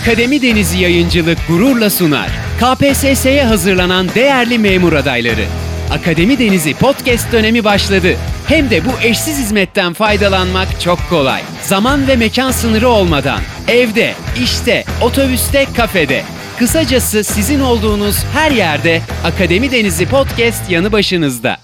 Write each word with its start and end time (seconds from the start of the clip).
Akademi 0.00 0.42
Denizi 0.42 0.78
Yayıncılık 0.78 1.38
gururla 1.48 1.90
sunar. 1.90 2.30
KPSS'ye 2.60 3.44
hazırlanan 3.44 4.08
değerli 4.14 4.58
memur 4.58 4.92
adayları. 4.92 5.44
Akademi 5.90 6.38
Denizi 6.38 6.74
podcast 6.74 7.32
dönemi 7.32 7.64
başladı. 7.64 8.16
Hem 8.46 8.70
de 8.70 8.84
bu 8.84 8.90
eşsiz 9.02 9.38
hizmetten 9.38 9.92
faydalanmak 9.92 10.80
çok 10.80 10.98
kolay. 11.10 11.42
Zaman 11.62 12.08
ve 12.08 12.16
mekan 12.16 12.50
sınırı 12.50 12.88
olmadan. 12.88 13.40
Evde, 13.68 14.14
işte, 14.42 14.84
otobüste, 15.02 15.66
kafede. 15.76 16.22
Kısacası 16.58 17.24
sizin 17.24 17.60
olduğunuz 17.60 18.24
her 18.32 18.50
yerde 18.50 19.02
Akademi 19.24 19.70
Denizi 19.72 20.08
podcast 20.08 20.70
yanı 20.70 20.92
başınızda. 20.92 21.56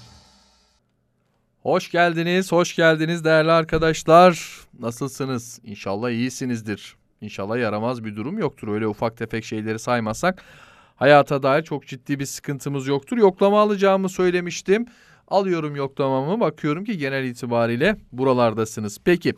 Hoş 1.63 1.91
geldiniz, 1.91 2.51
hoş 2.51 2.75
geldiniz 2.75 3.25
değerli 3.25 3.51
arkadaşlar. 3.51 4.39
Nasılsınız? 4.79 5.59
İnşallah 5.63 6.09
iyisinizdir. 6.09 6.95
İnşallah 7.23 7.57
yaramaz 7.57 8.03
bir 8.03 8.15
durum 8.15 8.37
yoktur. 8.37 8.67
Öyle 8.67 8.87
ufak 8.87 9.17
tefek 9.17 9.45
şeyleri 9.45 9.79
saymazsak 9.79 10.43
hayata 10.95 11.43
dair 11.43 11.63
çok 11.63 11.87
ciddi 11.87 12.19
bir 12.19 12.25
sıkıntımız 12.25 12.87
yoktur. 12.87 13.17
Yoklama 13.17 13.61
alacağımı 13.61 14.09
söylemiştim. 14.09 14.85
Alıyorum 15.27 15.75
yoklamamı. 15.75 16.39
Bakıyorum 16.39 16.83
ki 16.85 16.97
genel 16.97 17.23
itibariyle 17.23 17.97
buralardasınız. 18.11 18.97
Peki. 19.05 19.33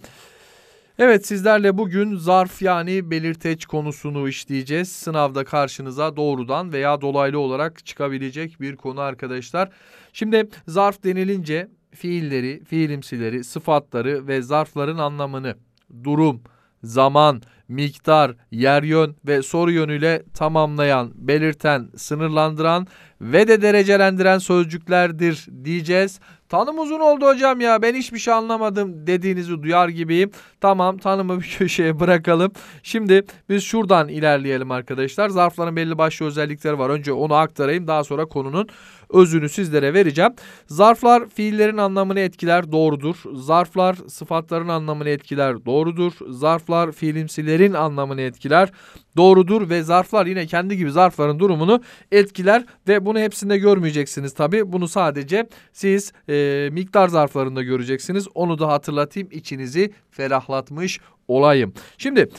Evet 0.99 1.27
sizlerle 1.27 1.77
bugün 1.77 2.15
zarf 2.15 2.61
yani 2.61 3.11
belirteç 3.11 3.65
konusunu 3.65 4.29
işleyeceğiz. 4.29 4.91
Sınavda 4.91 5.43
karşınıza 5.43 6.15
doğrudan 6.15 6.73
veya 6.73 7.01
dolaylı 7.01 7.39
olarak 7.39 7.85
çıkabilecek 7.85 8.61
bir 8.61 8.75
konu 8.75 9.01
arkadaşlar. 9.01 9.69
Şimdi 10.13 10.49
zarf 10.67 11.03
denilince 11.03 11.67
fiilleri, 11.91 12.63
fiilimsileri, 12.63 13.43
sıfatları 13.43 14.27
ve 14.27 14.41
zarfların 14.41 14.97
anlamını, 14.97 15.55
durum, 16.03 16.41
zaman, 16.83 17.41
miktar, 17.67 18.35
yer 18.51 18.83
yön 18.83 19.15
ve 19.27 19.41
soru 19.41 19.71
yönüyle 19.71 20.23
tamamlayan, 20.33 21.11
belirten, 21.15 21.89
sınırlandıran 21.97 22.87
ve 23.21 23.47
de 23.47 23.61
derecelendiren 23.61 24.37
sözcüklerdir 24.37 25.47
diyeceğiz. 25.63 26.19
Tanım 26.49 26.79
uzun 26.79 26.99
oldu 26.99 27.25
hocam 27.25 27.61
ya 27.61 27.81
ben 27.81 27.95
hiçbir 27.95 28.19
şey 28.19 28.33
anlamadım 28.33 29.07
dediğinizi 29.07 29.63
duyar 29.63 29.89
gibiyim. 29.89 30.31
Tamam 30.61 30.97
tanımı 30.97 31.39
bir 31.39 31.55
köşeye 31.57 31.99
bırakalım. 31.99 32.51
Şimdi 32.83 33.23
biz 33.49 33.63
şuradan 33.63 34.07
ilerleyelim 34.07 34.71
arkadaşlar. 34.71 35.29
Zarfların 35.29 35.75
belli 35.75 35.97
başlı 35.97 36.25
özellikleri 36.25 36.79
var. 36.79 36.89
Önce 36.89 37.13
onu 37.13 37.33
aktarayım 37.33 37.87
daha 37.87 38.03
sonra 38.03 38.25
konunun 38.25 38.67
özünü 39.09 39.49
sizlere 39.49 39.93
vereceğim. 39.93 40.31
Zarflar 40.67 41.29
fiillerin 41.29 41.77
anlamını 41.77 42.19
etkiler 42.19 42.71
doğrudur. 42.71 43.15
Zarflar 43.33 43.95
sıfatların 44.07 44.67
anlamını 44.67 45.09
etkiler 45.09 45.65
doğrudur. 45.65 46.13
Zarflar 46.29 46.91
fiilimsilerin 46.91 47.73
anlamını 47.73 48.21
etkiler 48.21 48.71
doğrudur 49.17 49.69
ve 49.69 49.83
zarflar 49.83 50.25
yine 50.25 50.45
kendi 50.45 50.77
gibi 50.77 50.91
zarfların 50.91 51.39
durumunu 51.39 51.81
etkiler 52.11 52.65
ve 52.87 53.05
bunu 53.05 53.19
hepsinde 53.19 53.57
görmeyeceksiniz 53.57 54.33
tabi. 54.33 54.71
Bunu 54.71 54.87
sadece 54.87 55.47
siz 55.73 56.13
e, 56.29 56.69
miktar 56.71 57.07
zarflarında 57.07 57.63
göreceksiniz. 57.63 58.27
Onu 58.35 58.59
da 58.59 58.67
hatırlatayım 58.67 59.29
içinizi 59.31 59.91
ferahlatmış 60.11 60.99
olayım. 61.27 61.73
Şimdi 61.97 62.29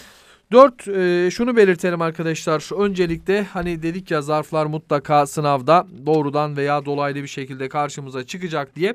Dört 0.53 0.89
e, 0.89 1.31
şunu 1.31 1.57
belirtelim 1.57 2.03
arkadaşlar. 2.03 2.85
Öncelikle 2.85 3.43
hani 3.43 3.83
dedik 3.83 4.11
ya 4.11 4.23
zarflar 4.23 4.67
mutlaka 4.67 5.27
sınavda 5.27 5.87
doğrudan 6.07 6.57
veya 6.57 6.85
dolaylı 6.85 7.23
bir 7.23 7.29
şekilde 7.29 7.69
karşımıza 7.69 8.25
çıkacak 8.27 8.77
diye. 8.77 8.95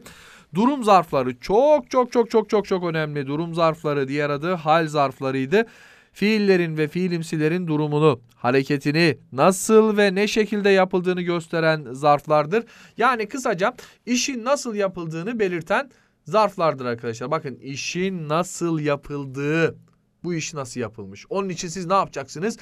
Durum 0.53 0.83
zarfları 0.83 1.39
çok 1.39 1.89
çok 1.89 2.11
çok 2.11 2.31
çok 2.31 2.49
çok 2.49 2.67
çok 2.67 2.83
önemli. 2.83 3.27
Durum 3.27 3.53
zarfları 3.53 4.07
diğer 4.07 4.29
adı 4.29 4.53
hal 4.53 4.88
zarflarıydı. 4.88 5.66
Fiillerin 6.13 6.77
ve 6.77 6.88
fiilimsilerin 6.88 7.67
durumunu, 7.67 8.19
hareketini, 8.35 9.17
nasıl 9.31 9.97
ve 9.97 10.16
ne 10.16 10.27
şekilde 10.27 10.69
yapıldığını 10.69 11.22
gösteren 11.22 11.88
zarflardır. 11.91 12.63
Yani 12.97 13.27
kısaca 13.27 13.73
işin 14.05 14.45
nasıl 14.45 14.75
yapıldığını 14.75 15.39
belirten 15.39 15.91
zarflardır 16.25 16.85
arkadaşlar. 16.85 17.31
Bakın 17.31 17.56
işin 17.56 18.29
nasıl 18.29 18.79
yapıldığı 18.79 19.75
bu 20.23 20.33
iş 20.33 20.53
nasıl 20.53 20.79
yapılmış? 20.79 21.25
Onun 21.29 21.49
için 21.49 21.67
siz 21.67 21.85
ne 21.85 21.93
yapacaksınız? 21.93 22.57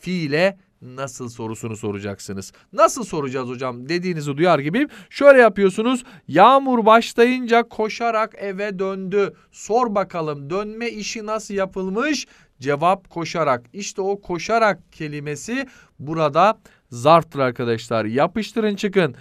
Fiile 0.00 0.58
nasıl 0.82 1.28
sorusunu 1.28 1.76
soracaksınız. 1.76 2.52
Nasıl 2.72 3.04
soracağız 3.04 3.48
hocam 3.48 3.88
dediğinizi 3.88 4.36
duyar 4.36 4.58
gibiyim. 4.58 4.88
Şöyle 5.10 5.40
yapıyorsunuz. 5.40 6.04
Yağmur 6.28 6.86
başlayınca 6.86 7.62
koşarak 7.62 8.34
eve 8.38 8.78
döndü. 8.78 9.34
Sor 9.52 9.94
bakalım 9.94 10.50
dönme 10.50 10.88
işi 10.88 11.26
nasıl 11.26 11.54
yapılmış? 11.54 12.26
Cevap 12.60 13.10
koşarak. 13.10 13.66
İşte 13.72 14.02
o 14.02 14.20
koşarak 14.20 14.92
kelimesi 14.92 15.66
burada 15.98 16.58
zarftır 16.90 17.38
arkadaşlar. 17.38 18.04
Yapıştırın 18.04 18.76
çıkın. 18.76 19.14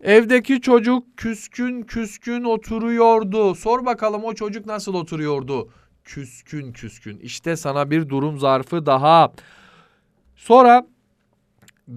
Evdeki 0.00 0.60
çocuk 0.60 1.16
küskün 1.16 1.82
küskün 1.82 2.44
oturuyordu. 2.44 3.54
Sor 3.54 3.86
bakalım 3.86 4.24
o 4.24 4.34
çocuk 4.34 4.66
nasıl 4.66 4.94
oturuyordu? 4.94 5.68
Küskün 6.06 6.72
küskün. 6.72 7.18
İşte 7.18 7.56
sana 7.56 7.90
bir 7.90 8.08
durum 8.08 8.38
zarfı 8.38 8.86
daha. 8.86 9.32
Sonra 10.36 10.86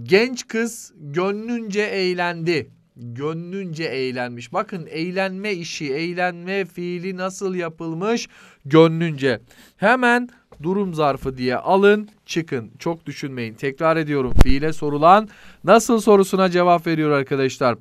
genç 0.04 0.48
kız 0.48 0.94
gönlünce 0.98 1.82
eğlendi. 1.82 2.70
Gönlünce 2.96 3.84
eğlenmiş. 3.84 4.54
Bakın 4.54 4.88
eğlenme 4.90 5.54
işi, 5.54 5.94
eğlenme 5.94 6.66
fiili 6.66 7.18
nasıl 7.18 7.56
yapılmış? 7.56 8.28
Gönlünce. 8.66 9.40
Hemen 9.78 10.30
durum 10.64 10.94
zarfı 10.94 11.38
diye 11.38 11.56
alın 11.58 12.10
çıkın. 12.26 12.72
Çok 12.80 13.06
düşünmeyin. 13.06 13.54
Tekrar 13.54 13.98
ediyorum. 13.98 14.34
Fiile 14.44 14.74
sorulan 14.74 15.30
nasıl 15.64 16.02
sorusuna 16.02 16.50
cevap 16.50 16.88
veriyor 16.88 17.12
arkadaşlar. 17.12 17.78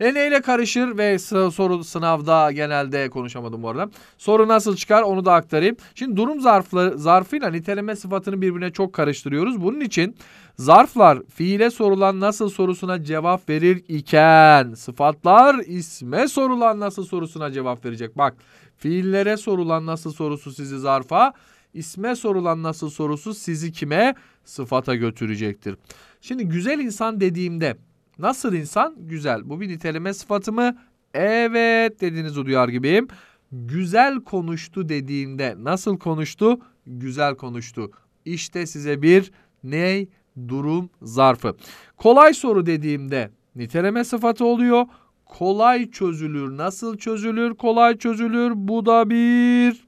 E 0.00 0.14
neyle 0.14 0.40
karışır 0.40 0.98
ve 0.98 1.18
soru 1.18 1.84
sınavda 1.84 2.52
genelde 2.52 3.10
konuşamadım 3.10 3.62
bu 3.62 3.68
arada. 3.68 3.90
Soru 4.18 4.48
nasıl 4.48 4.76
çıkar 4.76 5.02
onu 5.02 5.24
da 5.24 5.34
aktarayım. 5.34 5.76
Şimdi 5.94 6.16
durum 6.16 6.40
zarfları, 6.40 6.98
zarfıyla 6.98 7.50
niteleme 7.50 7.96
sıfatını 7.96 8.42
birbirine 8.42 8.70
çok 8.70 8.92
karıştırıyoruz. 8.92 9.62
Bunun 9.62 9.80
için 9.80 10.16
zarflar 10.58 11.18
fiile 11.34 11.70
sorulan 11.70 12.20
nasıl 12.20 12.48
sorusuna 12.48 13.04
cevap 13.04 13.48
verir 13.48 13.84
iken 13.88 14.74
sıfatlar 14.74 15.54
isme 15.54 16.28
sorulan 16.28 16.80
nasıl 16.80 17.04
sorusuna 17.04 17.52
cevap 17.52 17.84
verecek. 17.84 18.18
Bak 18.18 18.34
fiillere 18.76 19.36
sorulan 19.36 19.86
nasıl 19.86 20.12
sorusu 20.12 20.52
sizi 20.52 20.78
zarfa, 20.78 21.32
isme 21.74 22.16
sorulan 22.16 22.62
nasıl 22.62 22.90
sorusu 22.90 23.34
sizi 23.34 23.72
kime? 23.72 24.14
Sıfata 24.44 24.94
götürecektir. 24.94 25.76
Şimdi 26.20 26.44
güzel 26.44 26.78
insan 26.78 27.20
dediğimde 27.20 27.76
Nasıl 28.18 28.54
insan? 28.54 28.94
Güzel. 28.98 29.50
Bu 29.50 29.60
bir 29.60 29.68
niteleme 29.68 30.14
sıfatı 30.14 30.52
mı? 30.52 30.76
Evet 31.14 32.00
dediğinizi 32.00 32.46
duyar 32.46 32.68
gibiyim. 32.68 33.08
Güzel 33.52 34.20
konuştu 34.20 34.88
dediğimde 34.88 35.54
nasıl 35.58 35.98
konuştu? 35.98 36.60
Güzel 36.86 37.34
konuştu. 37.34 37.90
İşte 38.24 38.66
size 38.66 39.02
bir 39.02 39.32
ney? 39.64 40.08
Durum 40.48 40.90
zarfı. 41.02 41.56
Kolay 41.96 42.34
soru 42.34 42.66
dediğimde 42.66 43.30
niteleme 43.56 44.04
sıfatı 44.04 44.44
oluyor. 44.44 44.86
Kolay 45.24 45.90
çözülür. 45.90 46.56
Nasıl 46.56 46.98
çözülür? 46.98 47.54
Kolay 47.54 47.98
çözülür. 47.98 48.52
Bu 48.54 48.86
da 48.86 49.10
bir 49.10 49.84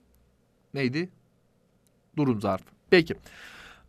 neydi? 0.75 1.11
Durum 2.17 2.41
zarfı. 2.41 2.65
Peki. 2.91 3.15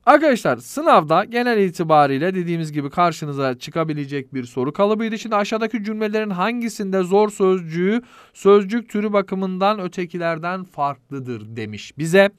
Arkadaşlar 0.06 0.58
sınavda 0.58 1.24
genel 1.24 1.58
itibariyle 1.58 2.36
dediğimiz 2.36 2.72
gibi 2.72 2.90
karşınıza 2.90 3.60
çıkabilecek 3.60 4.34
bir 4.34 4.44
soru 4.44 4.74
kalıbıydı. 4.74 5.20
Şimdi 5.20 5.36
aşağıdaki 5.36 5.84
cümlelerin 5.84 6.30
hangisinde 6.30 7.04
zor 7.04 7.30
sözcüğü 7.30 8.02
sözcük 8.34 8.90
türü 8.90 9.14
bakımından 9.14 9.80
ötekilerden 9.80 10.64
farklıdır 10.64 11.56
demiş 11.56 11.98
bize. 11.98 12.30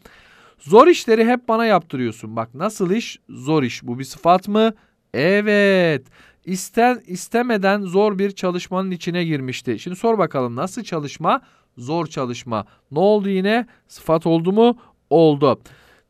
Zor 0.58 0.86
işleri 0.86 1.26
hep 1.26 1.48
bana 1.48 1.66
yaptırıyorsun. 1.66 2.36
Bak 2.36 2.54
nasıl 2.54 2.90
iş? 2.90 3.18
Zor 3.28 3.62
iş. 3.62 3.82
Bu 3.82 3.98
bir 3.98 4.04
sıfat 4.04 4.48
mı? 4.48 4.72
Evet. 5.14 6.06
İsten, 6.44 7.02
istemeden 7.06 7.82
zor 7.82 8.18
bir 8.18 8.30
çalışmanın 8.30 8.90
içine 8.90 9.24
girmişti. 9.24 9.78
Şimdi 9.78 9.96
sor 9.96 10.18
bakalım 10.18 10.56
nasıl 10.56 10.82
çalışma? 10.82 11.40
Zor 11.78 12.06
çalışma. 12.06 12.64
Ne 12.90 12.98
oldu 12.98 13.28
yine? 13.28 13.66
Sıfat 13.88 14.26
oldu 14.26 14.52
mu? 14.52 14.78
Oldu. 15.10 15.60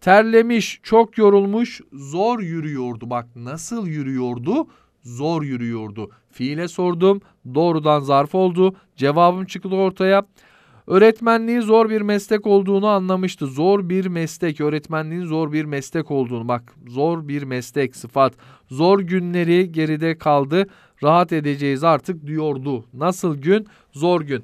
Terlemiş, 0.01 0.81
çok 0.83 1.19
yorulmuş, 1.19 1.81
zor 1.93 2.41
yürüyordu. 2.41 3.11
Bak 3.11 3.27
nasıl 3.37 3.87
yürüyordu? 3.87 4.67
Zor 5.03 5.43
yürüyordu. 5.43 6.11
Fiile 6.31 6.69
sordum, 6.69 7.21
doğrudan 7.55 8.01
zarf 8.01 8.35
oldu. 8.35 8.77
Cevabım 8.97 9.45
çıktı 9.45 9.69
ortaya. 9.69 10.27
Öğretmenliği 10.87 11.63
zor 11.63 11.91
bir 11.91 12.01
meslek 12.01 12.47
olduğunu 12.47 12.87
anlamıştı. 12.87 13.47
Zor 13.47 13.89
bir 13.89 14.07
meslek, 14.07 14.61
öğretmenliğin 14.61 15.25
zor 15.25 15.53
bir 15.53 15.65
meslek 15.65 16.11
olduğunu. 16.11 16.49
Bak 16.49 16.75
zor 16.87 17.29
bir 17.29 17.43
meslek 17.43 17.97
sıfat. 17.97 18.35
Zor 18.71 19.01
günleri 19.01 19.73
geride 19.73 20.19
kaldı. 20.19 20.67
Rahat 21.03 21.33
edeceğiz 21.33 21.85
artık 21.85 22.27
diyordu. 22.27 22.85
Nasıl 22.95 23.37
gün? 23.37 23.67
Zor 23.93 24.21
gün. 24.21 24.43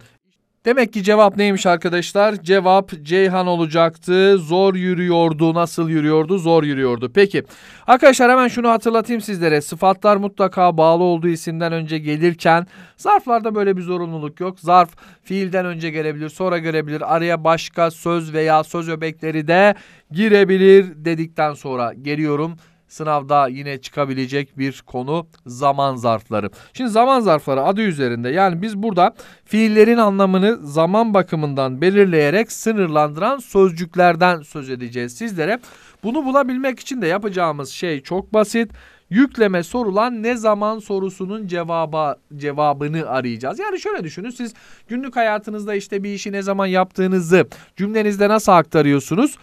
Demek 0.65 0.93
ki 0.93 1.03
cevap 1.03 1.37
neymiş 1.37 1.67
arkadaşlar? 1.67 2.43
Cevap 2.43 2.93
Ceyhan 3.03 3.47
olacaktı. 3.47 4.39
Zor 4.39 4.75
yürüyordu. 4.75 5.55
Nasıl 5.55 5.89
yürüyordu? 5.89 6.39
Zor 6.39 6.63
yürüyordu. 6.63 7.13
Peki. 7.15 7.43
Arkadaşlar 7.87 8.31
hemen 8.31 8.49
şunu 8.49 8.69
hatırlatayım 8.69 9.23
sizlere. 9.23 9.61
Sıfatlar 9.61 10.17
mutlaka 10.17 10.77
bağlı 10.77 11.03
olduğu 11.03 11.29
isimden 11.29 11.73
önce 11.73 11.99
gelirken 11.99 12.67
zarflarda 12.97 13.55
böyle 13.55 13.77
bir 13.77 13.83
zorunluluk 13.83 14.41
yok. 14.41 14.61
Zarf 14.61 14.91
fiilden 15.23 15.67
önce 15.67 15.91
gelebilir, 15.91 16.29
sonra 16.29 16.59
gelebilir. 16.59 17.15
Araya 17.17 17.45
başka 17.45 17.91
söz 17.91 18.33
veya 18.33 18.65
söz 18.65 18.89
öbekleri 18.89 19.49
de 19.49 19.75
girebilir 20.11 20.87
dedikten 20.97 21.55
sonra 21.55 21.93
geliyorum 21.93 22.57
sınavda 22.93 23.49
yine 23.49 23.81
çıkabilecek 23.81 24.59
bir 24.59 24.83
konu 24.87 25.27
zaman 25.47 25.97
zarfları. 25.97 26.51
Şimdi 26.73 26.91
zaman 26.91 27.21
zarfları 27.21 27.63
adı 27.63 27.81
üzerinde 27.81 28.29
yani 28.29 28.63
biz 28.63 28.77
burada 28.77 29.15
fiillerin 29.45 29.97
anlamını 29.97 30.57
zaman 30.67 31.15
bakımından 31.15 31.81
belirleyerek 31.81 32.53
sınırlandıran 32.53 33.39
sözcüklerden 33.39 34.43
söz 34.43 34.71
edeceğiz 34.71 35.17
sizlere. 35.17 35.59
Bunu 36.05 36.25
bulabilmek 36.25 36.81
için 36.81 37.03
de 37.03 37.07
yapacağımız 37.07 37.71
şey 37.71 38.01
çok 38.01 38.35
basit. 38.35 38.73
Yükleme 39.11 39.63
sorulan 39.63 40.23
ne 40.23 40.37
zaman 40.37 40.79
sorusunun 40.79 41.47
cevaba 41.47 42.17
cevabını 42.37 43.09
arayacağız. 43.09 43.59
Yani 43.59 43.81
şöyle 43.81 44.05
düşünün 44.05 44.31
siz 44.31 44.55
günlük 44.89 45.17
hayatınızda 45.17 45.75
işte 45.75 46.03
bir 46.03 46.15
işi 46.15 46.33
ne 46.33 46.43
zaman 46.43 46.67
yaptığınızı 46.67 47.47
cümlenizde 47.77 48.29
nasıl 48.29 48.53
aktarıyorsunuz? 48.53 49.37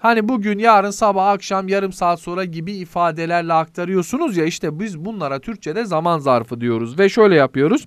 Hani 0.00 0.28
bugün, 0.28 0.58
yarın, 0.58 0.90
sabah, 0.90 1.26
akşam, 1.26 1.68
yarım 1.68 1.92
saat 1.92 2.20
sonra 2.20 2.44
gibi 2.44 2.72
ifadelerle 2.72 3.52
aktarıyorsunuz 3.52 4.36
ya 4.36 4.44
işte 4.44 4.78
biz 4.78 4.98
bunlara 5.04 5.38
Türkçe'de 5.38 5.84
zaman 5.84 6.18
zarfı 6.18 6.60
diyoruz 6.60 6.98
ve 6.98 7.08
şöyle 7.08 7.34
yapıyoruz. 7.34 7.86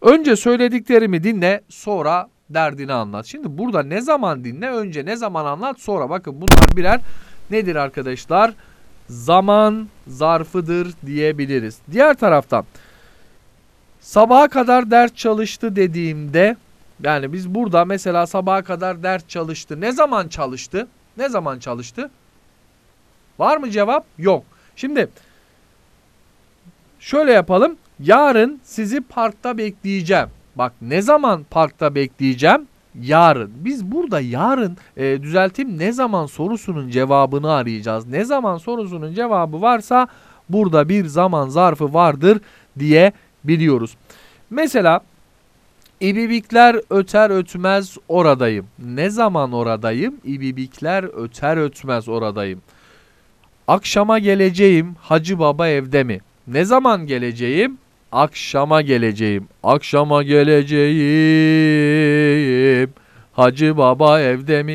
Önce 0.00 0.36
söylediklerimi 0.36 1.24
dinle, 1.24 1.60
sonra 1.68 2.28
derdini 2.50 2.92
anlat. 2.92 3.26
Şimdi 3.26 3.58
burada 3.58 3.82
ne 3.82 4.00
zaman 4.00 4.44
dinle, 4.44 4.70
önce 4.70 5.06
ne 5.06 5.16
zaman 5.16 5.44
anlat, 5.44 5.80
sonra 5.80 6.10
bakın 6.10 6.34
bunlar 6.40 6.76
birer 6.76 7.00
nedir 7.50 7.76
arkadaşlar? 7.76 8.54
Zaman 9.08 9.88
zarfıdır 10.06 10.92
diyebiliriz. 11.06 11.78
Diğer 11.92 12.14
taraftan 12.14 12.64
sabaha 14.00 14.48
kadar 14.48 14.90
ders 14.90 15.14
çalıştı 15.14 15.76
dediğimde 15.76 16.56
yani 17.04 17.32
biz 17.32 17.54
burada 17.54 17.84
mesela 17.84 18.26
sabaha 18.26 18.62
kadar 18.62 19.02
ders 19.02 19.28
çalıştı. 19.28 19.80
Ne 19.80 19.92
zaman 19.92 20.28
çalıştı? 20.28 20.88
Ne 21.16 21.28
zaman 21.28 21.58
çalıştı? 21.58 22.10
Var 23.38 23.56
mı 23.56 23.70
cevap? 23.70 24.06
Yok. 24.18 24.44
Şimdi 24.76 25.08
şöyle 27.00 27.32
yapalım. 27.32 27.76
Yarın 28.00 28.60
sizi 28.64 29.00
parkta 29.00 29.58
bekleyeceğim. 29.58 30.28
Bak 30.56 30.72
ne 30.82 31.02
zaman 31.02 31.44
parkta 31.50 31.94
bekleyeceğim? 31.94 32.66
Yarın. 33.00 33.52
Biz 33.54 33.84
burada 33.84 34.20
yarın 34.20 34.76
e, 34.96 35.22
düzelteyim 35.22 35.78
ne 35.78 35.92
zaman 35.92 36.26
sorusunun 36.26 36.90
cevabını 36.90 37.52
arayacağız. 37.52 38.06
Ne 38.06 38.24
zaman 38.24 38.58
sorusunun 38.58 39.14
cevabı 39.14 39.62
varsa 39.62 40.08
burada 40.48 40.88
bir 40.88 41.06
zaman 41.06 41.48
zarfı 41.48 41.94
vardır 41.94 42.40
diye 42.78 43.12
biliyoruz. 43.44 43.96
Mesela 44.50 45.00
İbibikler 46.02 46.80
öter 46.90 47.30
ötmez 47.30 47.96
oradayım. 48.08 48.66
Ne 48.78 49.10
zaman 49.10 49.52
oradayım? 49.52 50.14
İbibikler 50.24 51.04
öter 51.24 51.56
ötmez 51.56 52.08
oradayım. 52.08 52.62
Akşama 53.68 54.18
geleceğim. 54.18 54.96
Hacı 55.00 55.38
Baba 55.38 55.68
evde 55.68 56.04
mi? 56.04 56.20
Ne 56.46 56.64
zaman 56.64 57.06
geleceğim? 57.06 57.78
Akşama 58.12 58.82
geleceğim. 58.82 59.48
Akşama 59.62 60.22
geleceğim. 60.22 60.92
Hacı 63.32 63.76
Baba 63.76 64.20
evde 64.20 64.62
mi? 64.62 64.72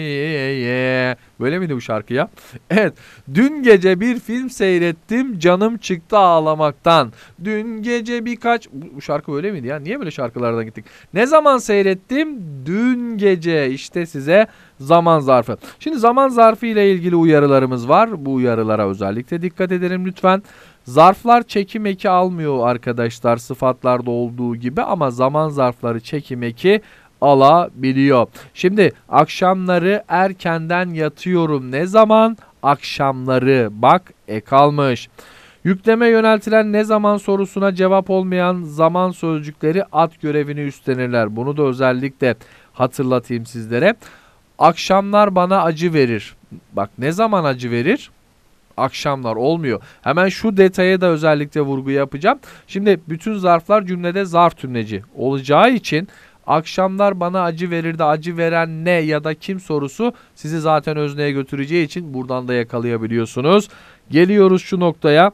Böyle 1.39 1.59
miydi 1.59 1.75
bu 1.75 1.81
şarkı 1.81 2.13
ya? 2.13 2.30
Evet. 2.69 2.94
Dün 3.33 3.63
gece 3.63 4.00
bir 4.00 4.19
film 4.19 4.50
seyrettim. 4.50 5.39
Canım 5.39 5.77
çıktı 5.77 6.18
ağlamaktan. 6.18 7.12
Dün 7.44 7.83
gece 7.83 8.25
birkaç... 8.25 8.69
Bu 8.71 9.01
şarkı 9.01 9.36
öyle 9.36 9.51
miydi 9.51 9.68
ya? 9.68 9.80
Niye 9.80 10.00
böyle 10.00 10.12
şarkılardan 10.12 10.65
gittik? 10.65 10.86
Ne 11.13 11.25
zaman 11.27 11.57
seyrettim? 11.57 12.39
Dün 12.65 13.18
gece. 13.18 13.69
İşte 13.71 14.06
size 14.06 14.48
zaman 14.80 15.19
zarfı. 15.19 15.57
Şimdi 15.80 15.98
zaman 15.98 16.30
zarfı 16.30 16.65
ile 16.65 16.92
ilgili 16.92 17.15
uyarılarımız 17.15 17.89
var. 17.89 18.25
Bu 18.25 18.33
uyarılara 18.33 18.89
özellikle 18.89 19.42
dikkat 19.42 19.71
edelim 19.71 20.06
lütfen. 20.06 20.44
Zarflar 20.83 21.44
çekim 21.44 21.86
eki 21.86 22.09
almıyor 22.09 22.68
arkadaşlar 22.68 23.38
sıfatlarda 23.38 24.12
olduğu 24.12 24.56
gibi 24.56 24.81
ama 24.81 25.12
zaman 25.12 25.50
zarfları 25.50 26.00
çekim 26.00 26.44
eki 26.44 26.81
alabiliyor. 27.22 28.28
Şimdi 28.54 28.92
akşamları 29.10 30.04
erkenden 30.08 30.90
yatıyorum. 30.90 31.72
Ne 31.72 31.86
zaman? 31.86 32.38
Akşamları. 32.64 33.69
Bak 33.72 34.14
ek 34.28 34.56
almış. 34.56 35.10
Yükleme 35.64 36.08
yöneltilen 36.08 36.74
ne 36.74 36.84
zaman 36.84 37.18
sorusuna 37.18 37.75
cevap 37.75 38.10
olmayan 38.10 38.64
zaman 38.64 39.12
sözcükleri 39.12 39.84
at 39.92 40.22
görevini 40.22 40.60
üstlenirler. 40.60 41.36
Bunu 41.36 41.58
da 41.58 41.64
özellikle 41.64 42.36
hatırlatayım 42.74 43.46
sizlere. 43.46 43.96
Akşamlar 44.60 45.36
bana 45.36 45.62
acı 45.62 45.94
verir. 45.94 46.36
Bak 46.74 46.90
ne 46.98 47.12
zaman 47.12 47.44
acı 47.44 47.72
verir? 47.72 48.12
akşamlar 48.78 49.36
olmuyor. 49.36 49.81
Hemen 50.02 50.30
şu 50.30 50.58
detaya 50.58 51.02
da 51.02 51.08
özellikle 51.08 51.62
vurgu 51.62 51.92
yapacağım. 51.92 52.40
Şimdi 52.68 53.00
bütün 53.10 53.38
zarflar 53.38 53.86
cümlede 53.86 54.25
zarf 54.25 54.58
tümleci 54.58 55.04
olacağı 55.16 55.72
için 55.72 56.08
akşamlar 56.47 57.19
bana 57.19 57.44
acı 57.44 57.71
verirdi 57.71 58.03
acı 58.03 58.38
veren 58.38 58.85
ne 58.85 58.91
ya 58.91 59.23
da 59.23 59.33
kim 59.33 59.59
sorusu 59.59 60.13
sizi 60.35 60.59
zaten 60.59 60.97
özneye 60.97 61.31
götüreceği 61.31 61.85
için 61.85 62.13
buradan 62.13 62.47
da 62.47 62.53
yakalayabiliyorsunuz. 62.53 63.69
Geliyoruz 64.11 64.61
şu 64.61 64.79
noktaya. 64.79 65.31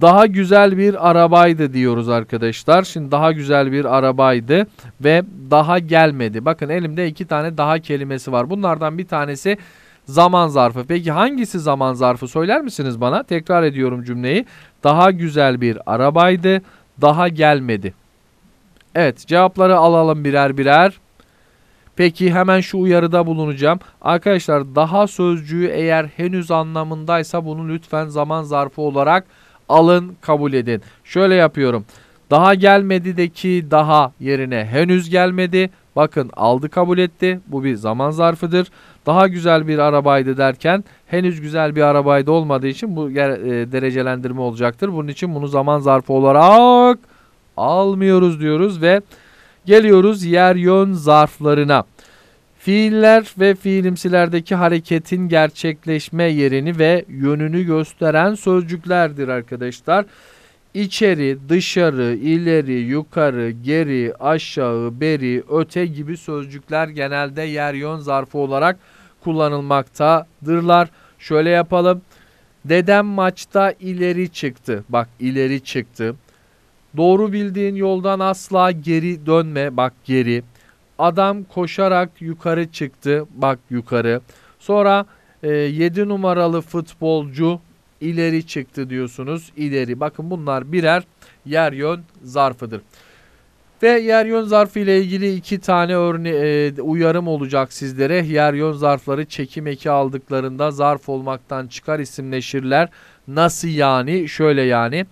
Daha 0.00 0.26
güzel 0.26 0.78
bir 0.78 1.10
arabaydı 1.10 1.72
diyoruz 1.72 2.08
arkadaşlar. 2.08 2.82
Şimdi 2.82 3.10
daha 3.10 3.32
güzel 3.32 3.72
bir 3.72 3.96
arabaydı 3.96 4.66
ve 5.00 5.22
daha 5.50 5.78
gelmedi. 5.78 6.44
Bakın 6.44 6.68
elimde 6.68 7.06
iki 7.06 7.26
tane 7.26 7.58
daha 7.58 7.78
kelimesi 7.78 8.32
var. 8.32 8.50
Bunlardan 8.50 8.98
bir 8.98 9.06
tanesi 9.06 9.58
zaman 10.06 10.48
zarfı. 10.48 10.84
Peki 10.88 11.12
hangisi 11.12 11.60
zaman 11.60 11.94
zarfı 11.94 12.28
söyler 12.28 12.60
misiniz 12.62 13.00
bana? 13.00 13.22
Tekrar 13.22 13.62
ediyorum 13.62 14.04
cümleyi. 14.04 14.46
Daha 14.84 15.10
güzel 15.10 15.60
bir 15.60 15.78
arabaydı. 15.86 16.62
Daha 17.00 17.28
gelmedi. 17.28 17.94
Evet 18.94 19.26
cevapları 19.26 19.76
alalım 19.76 20.24
birer 20.24 20.58
birer. 20.58 20.92
Peki 21.96 22.34
hemen 22.34 22.60
şu 22.60 22.78
uyarıda 22.78 23.26
bulunacağım. 23.26 23.78
Arkadaşlar 24.02 24.74
daha 24.74 25.06
sözcüğü 25.06 25.66
eğer 25.66 26.04
henüz 26.04 26.50
anlamındaysa 26.50 27.44
bunu 27.44 27.68
lütfen 27.68 28.06
zaman 28.06 28.42
zarfı 28.42 28.82
olarak 28.82 29.24
alın 29.68 30.16
kabul 30.20 30.52
edin. 30.52 30.82
Şöyle 31.04 31.34
yapıyorum. 31.34 31.84
Daha 32.30 32.54
gelmedi 32.54 33.16
de 33.16 33.26
daha 33.70 34.12
yerine 34.20 34.64
henüz 34.64 35.10
gelmedi. 35.10 35.70
Bakın 35.96 36.30
aldı 36.36 36.68
kabul 36.68 36.98
etti. 36.98 37.40
Bu 37.46 37.64
bir 37.64 37.74
zaman 37.74 38.10
zarfıdır. 38.10 38.68
Daha 39.06 39.28
güzel 39.28 39.68
bir 39.68 39.78
arabaydı 39.78 40.36
derken 40.36 40.84
henüz 41.06 41.40
güzel 41.40 41.76
bir 41.76 41.82
arabaydı 41.82 42.30
olmadığı 42.30 42.66
için 42.66 42.96
bu 42.96 43.10
e, 43.10 43.16
derecelendirme 43.72 44.40
olacaktır. 44.40 44.92
Bunun 44.92 45.08
için 45.08 45.34
bunu 45.34 45.48
zaman 45.48 45.80
zarfı 45.80 46.12
olarak 46.12 46.98
almıyoruz 47.56 48.40
diyoruz 48.40 48.82
ve 48.82 49.00
geliyoruz 49.66 50.24
yer 50.24 50.56
yön 50.56 50.92
zarflarına. 50.92 51.84
Fiiller 52.58 53.34
ve 53.38 53.54
fiilimsilerdeki 53.54 54.54
hareketin 54.54 55.28
gerçekleşme 55.28 56.24
yerini 56.24 56.78
ve 56.78 57.04
yönünü 57.08 57.62
gösteren 57.62 58.34
sözcüklerdir 58.34 59.28
arkadaşlar. 59.28 60.04
İçeri, 60.74 61.38
dışarı, 61.48 62.14
ileri, 62.14 62.72
yukarı, 62.72 63.50
geri, 63.50 64.14
aşağı, 64.20 65.00
beri, 65.00 65.42
öte 65.50 65.86
gibi 65.86 66.16
sözcükler 66.16 66.88
genelde 66.88 67.42
yer 67.42 67.74
yön 67.74 67.98
zarfı 67.98 68.38
olarak 68.38 68.78
kullanılmaktadırlar. 69.24 70.88
Şöyle 71.18 71.50
yapalım. 71.50 72.02
Dedem 72.64 73.06
maçta 73.06 73.74
ileri 73.80 74.28
çıktı. 74.28 74.84
Bak 74.88 75.08
ileri 75.20 75.60
çıktı. 75.60 76.14
Doğru 76.96 77.32
bildiğin 77.32 77.74
yoldan 77.74 78.20
asla 78.20 78.70
geri 78.70 79.26
dönme. 79.26 79.76
Bak 79.76 79.92
geri. 80.04 80.42
Adam 80.98 81.44
koşarak 81.44 82.10
yukarı 82.20 82.72
çıktı. 82.72 83.26
Bak 83.34 83.58
yukarı. 83.70 84.20
Sonra 84.58 85.06
e, 85.42 85.48
7 85.50 86.08
numaralı 86.08 86.60
futbolcu 86.60 87.60
ileri 88.00 88.46
çıktı 88.46 88.90
diyorsunuz. 88.90 89.52
İleri. 89.56 90.00
Bakın 90.00 90.30
bunlar 90.30 90.72
birer 90.72 91.02
yer 91.46 91.72
yön 91.72 92.00
zarfıdır. 92.22 92.80
Ve 93.82 93.88
yer 93.88 94.26
yön 94.26 94.42
zarfı 94.42 94.78
ile 94.78 95.00
ilgili 95.00 95.34
iki 95.34 95.60
tane 95.60 95.96
örne 95.96 96.28
e, 96.28 96.82
uyarım 96.82 97.28
olacak 97.28 97.72
sizlere. 97.72 98.26
Yer 98.26 98.54
yön 98.54 98.72
zarfları 98.72 99.24
çekim 99.24 99.66
eki 99.66 99.90
aldıklarında 99.90 100.70
zarf 100.70 101.08
olmaktan 101.08 101.66
çıkar 101.66 101.98
isimleşirler. 101.98 102.88
Nasıl 103.28 103.68
yani? 103.68 104.28
Şöyle 104.28 104.62
yani. 104.62 105.06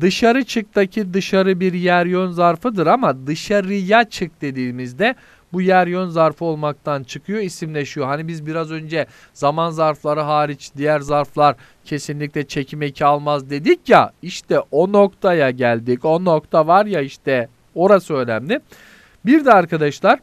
Dışarı 0.00 0.44
çıktaki 0.44 1.14
dışarı 1.14 1.60
bir 1.60 1.72
yer 1.72 2.06
yön 2.06 2.30
zarfıdır 2.30 2.86
ama 2.86 3.26
dışarıya 3.26 4.04
çık 4.04 4.40
dediğimizde 4.40 5.14
bu 5.52 5.62
yer 5.62 5.86
yön 5.86 6.08
zarfı 6.08 6.44
olmaktan 6.44 7.02
çıkıyor 7.02 7.40
isimleşiyor. 7.40 8.06
Hani 8.06 8.28
biz 8.28 8.46
biraz 8.46 8.70
önce 8.70 9.06
zaman 9.34 9.70
zarfları 9.70 10.20
hariç 10.20 10.70
diğer 10.76 11.00
zarflar 11.00 11.56
kesinlikle 11.84 12.46
çekim 12.46 12.82
eki 12.82 13.04
almaz 13.04 13.50
dedik 13.50 13.88
ya 13.88 14.12
işte 14.22 14.60
o 14.70 14.92
noktaya 14.92 15.50
geldik. 15.50 16.04
O 16.04 16.24
nokta 16.24 16.66
var 16.66 16.86
ya 16.86 17.00
işte 17.00 17.48
orası 17.74 18.14
önemli. 18.14 18.60
Bir 19.26 19.44
de 19.44 19.52
arkadaşlar 19.52 20.18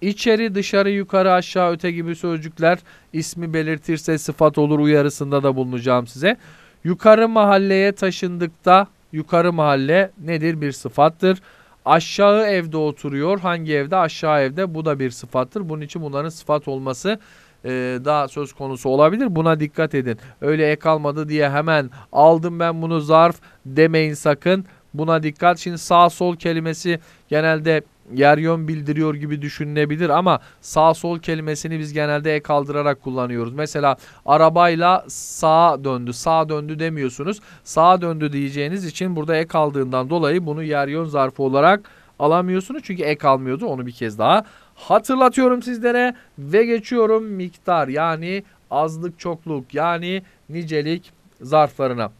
içeri 0.00 0.54
dışarı 0.54 0.90
yukarı 0.90 1.32
aşağı 1.32 1.72
öte 1.72 1.90
gibi 1.90 2.16
sözcükler 2.16 2.78
ismi 3.12 3.54
belirtirse 3.54 4.18
sıfat 4.18 4.58
olur 4.58 4.78
uyarısında 4.78 5.42
da 5.42 5.56
bulunacağım 5.56 6.06
size. 6.06 6.36
Yukarı 6.84 7.28
mahalleye 7.28 7.92
taşındıkta 7.92 8.86
yukarı 9.12 9.52
mahalle 9.52 10.10
nedir? 10.24 10.60
Bir 10.60 10.72
sıfattır. 10.72 11.38
Aşağı 11.84 12.46
evde 12.46 12.76
oturuyor. 12.76 13.40
Hangi 13.40 13.74
evde? 13.74 13.96
Aşağı 13.96 14.40
evde. 14.42 14.74
Bu 14.74 14.84
da 14.84 14.98
bir 14.98 15.10
sıfattır. 15.10 15.68
Bunun 15.68 15.80
için 15.80 16.02
bunların 16.02 16.28
sıfat 16.28 16.68
olması 16.68 17.18
e, 17.64 17.70
daha 18.04 18.28
söz 18.28 18.52
konusu 18.52 18.88
olabilir. 18.88 19.36
Buna 19.36 19.60
dikkat 19.60 19.94
edin. 19.94 20.18
Öyle 20.40 20.70
ek 20.70 20.88
almadı 20.88 21.28
diye 21.28 21.50
hemen 21.50 21.90
aldım 22.12 22.60
ben 22.60 22.82
bunu 22.82 23.00
zarf 23.00 23.36
demeyin 23.66 24.14
sakın. 24.14 24.64
Buna 24.94 25.22
dikkat. 25.22 25.58
Şimdi 25.58 25.78
sağ 25.78 26.10
sol 26.10 26.36
kelimesi 26.36 27.00
genelde 27.28 27.82
yer 28.14 28.38
yön 28.38 28.68
bildiriyor 28.68 29.14
gibi 29.14 29.42
düşünülebilir 29.42 30.10
ama 30.10 30.40
sağ 30.60 30.94
sol 30.94 31.18
kelimesini 31.18 31.78
biz 31.78 31.92
genelde 31.92 32.34
ek 32.34 32.42
kaldırarak 32.42 33.02
kullanıyoruz. 33.02 33.52
Mesela 33.52 33.96
arabayla 34.26 35.04
sağa 35.08 35.84
döndü, 35.84 36.12
sağa 36.12 36.48
döndü 36.48 36.78
demiyorsunuz. 36.78 37.40
Sağa 37.64 38.00
döndü 38.00 38.32
diyeceğiniz 38.32 38.84
için 38.84 39.16
burada 39.16 39.36
ek 39.36 39.58
aldığından 39.58 40.10
dolayı 40.10 40.46
bunu 40.46 40.62
yer 40.62 40.88
yön 40.88 41.04
zarfı 41.04 41.42
olarak 41.42 41.90
alamıyorsunuz. 42.18 42.82
Çünkü 42.84 43.02
ek 43.02 43.28
almıyordu. 43.28 43.66
Onu 43.66 43.86
bir 43.86 43.92
kez 43.92 44.18
daha 44.18 44.44
hatırlatıyorum 44.74 45.62
sizlere 45.62 46.14
ve 46.38 46.64
geçiyorum 46.64 47.24
miktar 47.24 47.88
yani 47.88 48.42
azlık 48.70 49.18
çokluk 49.18 49.74
yani 49.74 50.22
nicelik 50.48 51.12
zarflarına. 51.40 52.10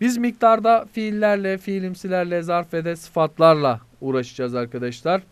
Biz 0.00 0.18
miktarda 0.18 0.86
fiillerle, 0.92 1.58
fiilimsilerle, 1.58 2.42
zarf 2.42 2.74
ve 2.74 2.84
de 2.84 2.96
sıfatlarla 2.96 3.80
uğraşacağız 4.00 4.54
arkadaşlar. 4.54 5.22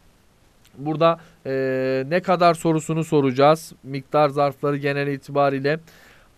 Burada 0.79 1.21
e, 1.47 2.05
ne 2.09 2.23
kadar 2.23 2.55
sorusunu 2.55 3.05
soracağız. 3.05 3.73
Miktar 3.83 4.29
zarfları 4.29 4.77
genel 4.77 5.07
itibariyle 5.07 5.79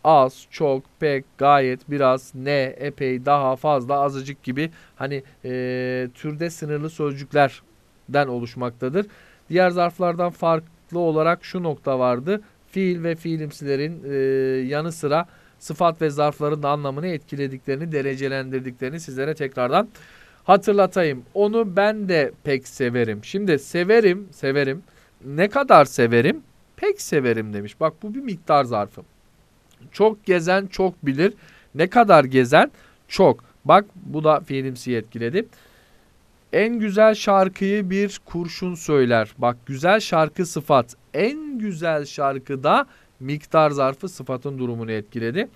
az, 0.05 0.47
çok, 0.51 0.83
pek, 1.01 1.25
gayet, 1.39 1.91
biraz, 1.91 2.35
ne, 2.35 2.63
epey, 2.79 3.25
daha, 3.25 3.57
fazla, 3.57 4.01
azıcık 4.01 4.43
gibi 4.43 4.71
hani 4.97 5.23
e, 5.45 6.09
türde 6.15 6.51
sınırlı 6.51 6.91
sözcüklerden 6.91 8.27
oluşmaktadır. 8.27 9.07
Diğer 9.51 9.71
zarflardan 9.71 10.31
farklı 10.31 10.99
olarak 10.99 11.45
şu 11.45 11.63
nokta 11.63 11.99
vardı. 11.99 12.41
Fiil 12.71 13.03
ve 13.03 13.15
fiilimsilerin 13.15 14.03
e, 14.05 14.17
yanı 14.67 14.93
sıra 14.93 15.27
sıfat 15.59 16.03
ve 16.03 16.11
zarfların 16.11 16.63
da 16.63 16.69
anlamını 16.69 17.07
etkilediklerini, 17.07 17.93
derecelendirdiklerini 17.93 19.01
sizlere 19.01 19.35
tekrardan 19.35 19.89
hatırlatayım. 20.49 21.23
Onu 21.35 21.77
ben 21.77 22.09
de 22.09 22.33
pek 22.45 22.69
severim. 22.69 23.25
Şimdi 23.25 23.59
severim, 23.59 24.29
severim. 24.33 24.83
Ne 25.25 25.49
kadar 25.49 25.85
severim? 25.85 26.43
Pek 26.77 27.01
severim 27.01 27.53
demiş. 27.53 27.81
Bak 27.81 27.95
bu 28.03 28.15
bir 28.15 28.21
miktar 28.21 28.65
zarfı. 28.65 29.03
Çok 29.93 30.25
gezen 30.25 30.67
çok 30.67 31.07
bilir. 31.07 31.35
Ne 31.75 31.87
kadar 31.87 32.25
gezen 32.25 32.71
çok. 33.09 33.45
Bak 33.65 33.85
bu 33.95 34.25
da 34.25 34.41
fiilimsi 34.41 34.97
etkiledi. 34.97 35.47
En 36.53 36.79
güzel 36.79 37.15
şarkıyı 37.15 37.91
bir 37.91 38.21
kurşun 38.25 38.75
söyler. 38.75 39.35
Bak 39.39 39.57
güzel 39.67 40.01
şarkı 40.01 40.47
sıfat. 40.47 40.97
En 41.15 41.59
güzel 41.59 42.05
şarkıda 42.05 42.87
miktar 43.21 43.71
zarfı 43.71 44.09
sıfatın 44.09 44.59
durumunu 44.59 44.93
etkiledi. 44.93 45.49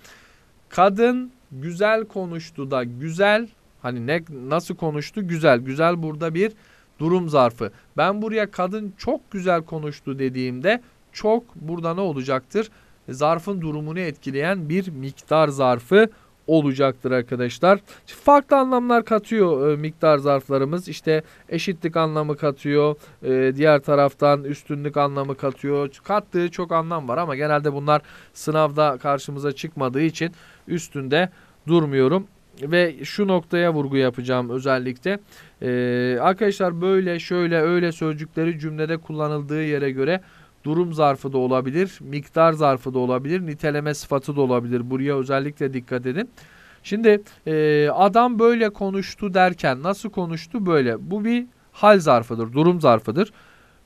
Kadın 0.69 1.31
güzel 1.51 2.05
konuştu 2.05 2.71
da 2.71 2.83
güzel 2.83 3.47
hani 3.83 4.07
ne 4.07 4.23
nasıl 4.29 4.75
konuştu 4.75 5.27
güzel. 5.27 5.59
Güzel 5.59 6.03
burada 6.03 6.33
bir 6.33 6.51
durum 6.99 7.29
zarfı. 7.29 7.71
Ben 7.97 8.21
buraya 8.21 8.51
kadın 8.51 8.93
çok 8.97 9.31
güzel 9.31 9.63
konuştu 9.63 10.19
dediğimde 10.19 10.81
çok 11.11 11.55
burada 11.55 11.93
ne 11.93 12.01
olacaktır? 12.01 12.69
Zarfın 13.09 13.61
durumunu 13.61 13.99
etkileyen 13.99 14.69
bir 14.69 14.87
miktar 14.87 15.47
zarfı 15.47 16.09
olacaktır 16.47 17.11
arkadaşlar. 17.11 17.79
Farklı 18.05 18.57
anlamlar 18.57 19.05
katıyor 19.05 19.71
e, 19.71 19.75
miktar 19.75 20.17
zarflarımız. 20.17 20.87
İşte 20.87 21.23
eşitlik 21.49 21.97
anlamı 21.97 22.37
katıyor. 22.37 22.95
E, 23.23 23.55
diğer 23.55 23.79
taraftan 23.79 24.43
üstünlük 24.43 24.97
anlamı 24.97 25.37
katıyor. 25.37 25.89
Kattığı 26.03 26.51
çok 26.51 26.71
anlam 26.71 27.07
var 27.07 27.17
ama 27.17 27.35
genelde 27.35 27.73
bunlar 27.73 28.01
sınavda 28.33 28.97
karşımıza 28.97 29.51
çıkmadığı 29.51 30.01
için 30.01 30.31
üstünde 30.67 31.29
durmuyorum. 31.67 32.27
Ve 32.71 32.95
şu 33.03 33.27
noktaya 33.27 33.73
vurgu 33.73 33.97
yapacağım 33.97 34.49
özellikle. 34.49 35.19
Ee, 35.61 36.17
arkadaşlar 36.21 36.81
böyle 36.81 37.19
şöyle 37.19 37.61
öyle 37.61 37.91
sözcükleri 37.91 38.59
cümlede 38.59 38.97
kullanıldığı 38.97 39.63
yere 39.63 39.91
göre 39.91 40.21
durum 40.63 40.93
zarfı 40.93 41.33
da 41.33 41.37
olabilir, 41.37 41.97
miktar 42.01 42.53
zarfı 42.53 42.93
da 42.93 42.99
olabilir, 42.99 43.45
niteleme 43.45 43.93
sıfatı 43.93 44.35
da 44.35 44.41
olabilir. 44.41 44.89
Buraya 44.89 45.17
özellikle 45.17 45.73
dikkat 45.73 46.05
edin. 46.05 46.29
Şimdi 46.83 47.21
e, 47.47 47.89
adam 47.89 48.39
böyle 48.39 48.69
konuştu 48.69 49.33
derken 49.33 49.83
nasıl 49.83 50.09
konuştu 50.09 50.65
böyle? 50.65 51.11
Bu 51.11 51.25
bir 51.25 51.45
hal 51.71 51.99
zarfıdır, 51.99 52.53
durum 52.53 52.81
zarfıdır. 52.81 53.33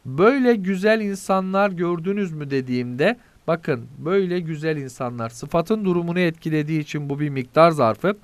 Böyle 0.06 0.56
güzel 0.56 1.02
insanlar 1.02 1.70
gördünüz 1.70 2.34
mü 2.34 2.50
dediğimde 2.50 3.18
bakın 3.48 3.86
böyle 3.98 4.40
güzel 4.40 4.78
insanlar 4.78 5.30
sıfatın 5.30 5.86
durumunu 5.86 6.20
etkilediği 6.20 6.80
için 6.80 7.10
bu 7.10 7.20
bir 7.20 7.30
miktar 7.30 7.72
zarfı. 7.72 8.18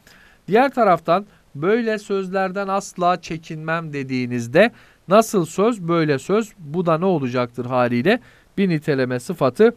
Diğer 0.48 0.74
taraftan 0.74 1.26
böyle 1.56 2.00
sözlerden 2.00 2.68
asla 2.68 3.22
çekinmem 3.22 3.94
dediğinizde 3.94 4.72
nasıl 5.08 5.46
söz 5.46 5.82
böyle 5.82 6.20
söz 6.20 6.54
bu 6.60 6.86
da 6.86 6.98
ne 6.98 7.06
olacaktır 7.06 7.66
haliyle 7.66 8.20
bir 8.58 8.70
niteleme 8.70 9.20
sıfatı 9.20 9.76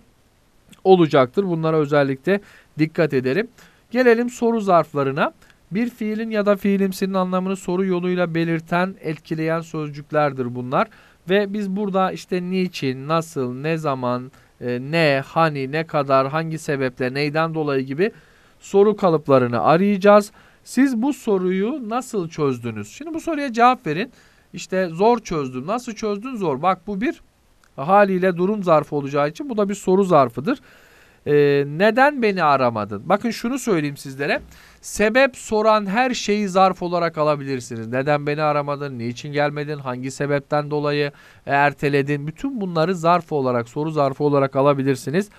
olacaktır. 0.85 1.45
Bunlara 1.45 1.77
özellikle 1.77 2.41
dikkat 2.79 3.15
ederim. 3.15 3.49
Gelelim 3.91 4.31
soru 4.31 4.61
zarflarına. 4.61 5.33
Bir 5.71 5.91
fiilin 5.91 6.31
ya 6.31 6.47
da 6.47 6.57
fiilimsinin 6.57 7.15
anlamını 7.15 7.57
soru 7.57 7.85
yoluyla 7.85 8.35
belirten, 8.35 8.95
etkileyen 9.01 9.61
sözcüklerdir 9.61 10.55
bunlar. 10.55 10.89
Ve 11.31 11.53
biz 11.53 11.71
burada 11.71 12.13
işte 12.13 12.43
niçin, 12.43 13.09
nasıl, 13.09 13.55
ne 13.55 13.77
zaman, 13.77 14.33
e, 14.61 14.79
ne, 14.81 15.23
hani, 15.27 15.73
ne 15.73 15.85
kadar, 15.85 16.29
hangi 16.29 16.59
sebeple, 16.59 17.15
neyden 17.15 17.55
dolayı 17.55 17.87
gibi 17.87 18.13
soru 18.61 18.97
kalıplarını 18.97 19.63
arayacağız. 19.63 20.33
Siz 20.67 21.03
bu 21.03 21.13
soruyu 21.13 21.89
nasıl 21.89 22.29
çözdünüz? 22.29 22.89
Şimdi 22.89 23.15
bu 23.15 23.21
soruya 23.21 23.53
cevap 23.53 23.87
verin. 23.87 24.13
İşte 24.53 24.89
zor 24.89 25.19
çözdüm. 25.19 25.67
Nasıl 25.67 25.93
çözdün? 25.93 26.37
Zor. 26.37 26.63
Bak 26.63 26.87
bu 26.87 27.01
bir 27.01 27.23
haliyle 27.77 28.37
durum 28.37 28.63
zarfı 28.63 28.97
olacağı 28.97 29.29
için 29.29 29.51
bu 29.51 29.57
da 29.57 29.69
bir 29.69 29.75
soru 29.75 30.05
zarfıdır. 30.05 30.59
Ee, 31.27 31.65
neden 31.67 32.23
beni 32.23 32.43
aramadın? 32.43 33.03
Bakın 33.07 33.31
şunu 33.31 33.59
söyleyeyim 33.59 33.97
sizlere. 33.97 34.41
Sebep 34.81 35.37
soran 35.37 35.87
her 35.87 36.15
şeyi 36.15 36.49
zarf 36.49 36.83
olarak 36.83 37.19
alabilirsiniz. 37.19 37.87
Neden 37.87 38.27
beni 38.27 38.43
aramadın? 38.43 38.99
Niçin 38.99 39.33
gelmedin? 39.33 39.79
Hangi 39.79 40.11
sebepten 40.11 40.71
dolayı 40.71 41.13
erteledin? 41.47 42.27
Bütün 42.27 42.61
bunları 42.61 42.95
zarf 42.95 43.33
olarak, 43.33 43.69
soru 43.69 43.91
zarfı 43.91 44.25
olarak 44.25 44.57
alabilirsiniz. 44.57 45.31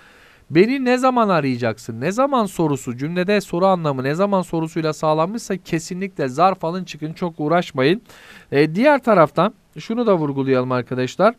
Beni 0.50 0.86
ne 0.86 0.98
zaman 0.98 1.30
arayacaksın? 1.30 2.02
Ne 2.02 2.12
zaman 2.12 2.46
sorusu 2.46 2.98
cümlede 2.98 3.42
soru 3.42 3.66
anlamı 3.66 4.04
ne 4.04 4.16
zaman 4.16 4.42
sorusuyla 4.42 4.94
sağlanmışsa 4.94 5.58
kesinlikle 5.58 6.28
zarf 6.28 6.64
alın 6.64 6.84
çıkın 6.84 7.14
çok 7.14 7.34
uğraşmayın. 7.38 8.02
Ee, 8.52 8.76
diğer 8.76 9.04
taraftan 9.04 9.54
şunu 9.80 10.08
da 10.08 10.18
vurgulayalım 10.18 10.72
arkadaşlar. 10.72 11.36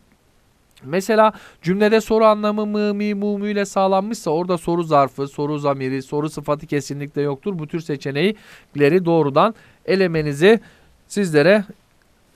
Mesela 0.84 1.32
cümlede 1.62 2.00
soru 2.00 2.24
anlamı 2.24 2.66
mı 2.66 2.94
mi 2.94 3.14
mu 3.14 3.38
mu 3.38 3.46
ile 3.46 3.64
sağlanmışsa 3.64 4.30
orada 4.30 4.58
soru 4.58 4.82
zarfı, 4.82 5.28
soru 5.28 5.58
zamiri, 5.58 6.02
soru 6.02 6.30
sıfatı 6.30 6.66
kesinlikle 6.66 7.22
yoktur. 7.22 7.58
Bu 7.58 7.66
tür 7.66 7.80
seçenekleri 7.80 9.04
doğrudan 9.04 9.54
elemenizi 9.86 10.60
sizlere 11.06 11.64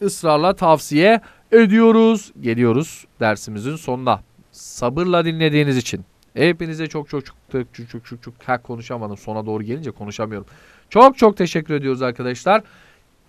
ısrarla 0.02 0.52
tavsiye 0.52 1.20
ediyoruz. 1.52 2.32
Geliyoruz 2.40 3.06
dersimizin 3.20 3.76
sonuna. 3.76 4.20
Sabırla 4.52 5.24
dinlediğiniz 5.24 5.76
için 5.76 6.04
hepinize 6.34 6.86
çok 6.86 7.08
çok 7.08 7.26
çok 7.26 7.36
çok 7.52 7.74
çok 7.74 7.90
çok 7.90 8.06
çok, 8.06 8.22
çok 8.22 8.34
ha, 8.46 8.62
konuşamadım. 8.62 9.16
Sona 9.16 9.46
doğru 9.46 9.62
gelince 9.62 9.90
konuşamıyorum. 9.90 10.46
Çok 10.90 11.18
çok 11.18 11.36
teşekkür 11.36 11.74
ediyoruz 11.74 12.02
arkadaşlar. 12.02 12.62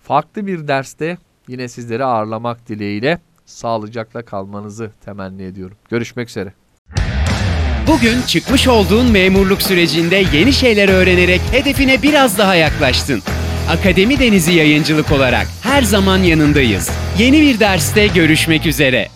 Farklı 0.03 0.48
bir 0.48 0.67
derste 0.67 1.17
yine 1.48 1.67
sizleri 1.67 2.05
ağırlamak 2.05 2.69
dileğiyle 2.69 3.19
sağlıcakla 3.45 4.25
kalmanızı 4.25 4.91
temenni 5.05 5.43
ediyorum. 5.43 5.77
Görüşmek 5.89 6.29
üzere. 6.29 6.53
Bugün 7.88 8.22
çıkmış 8.22 8.67
olduğun 8.67 9.12
memurluk 9.12 9.62
sürecinde 9.62 10.24
yeni 10.33 10.53
şeyler 10.53 10.89
öğrenerek 10.89 11.41
hedefine 11.51 12.01
biraz 12.01 12.38
daha 12.38 12.55
yaklaştın. 12.55 13.22
Akademi 13.69 14.19
Denizi 14.19 14.53
Yayıncılık 14.53 15.12
olarak 15.12 15.48
her 15.62 15.81
zaman 15.81 16.17
yanındayız. 16.17 16.91
Yeni 17.17 17.41
bir 17.41 17.60
derste 17.60 18.07
görüşmek 18.07 18.65
üzere. 18.65 19.12